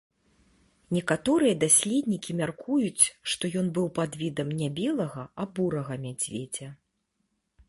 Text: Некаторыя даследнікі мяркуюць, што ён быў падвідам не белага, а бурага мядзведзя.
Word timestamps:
Некаторыя 0.95 1.53
даследнікі 1.63 2.37
мяркуюць, 2.41 3.05
што 3.35 3.43
ён 3.61 3.67
быў 3.79 3.87
падвідам 4.01 4.47
не 4.63 4.69
белага, 4.81 5.23
а 5.45 5.49
бурага 5.57 5.93
мядзведзя. 6.09 6.67